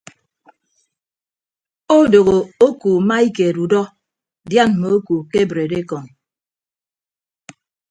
Odooho 1.97 2.37
oku 2.67 2.91
maikeed 3.09 3.55
udọ 3.63 3.81
dian 4.49 4.71
mme 4.75 4.87
oku 4.97 5.15
kebreed 5.31 5.71
ekọñ. 5.81 6.05